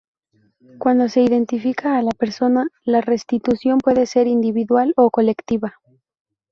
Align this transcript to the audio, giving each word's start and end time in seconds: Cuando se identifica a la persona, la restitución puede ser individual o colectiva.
Cuando 0.79 1.09
se 1.09 1.21
identifica 1.21 1.95
a 1.99 2.01
la 2.01 2.09
persona, 2.09 2.67
la 2.85 3.01
restitución 3.01 3.77
puede 3.77 4.07
ser 4.07 4.25
individual 4.25 4.93
o 4.97 5.11
colectiva. 5.11 5.75